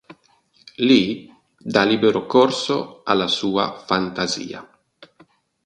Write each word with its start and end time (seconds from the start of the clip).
Lì 0.77 1.31
dà 1.55 1.83
libero 1.83 2.25
corso 2.25 3.01
alla 3.03 3.27
sua 3.27 3.77
fantasia. 3.77 4.67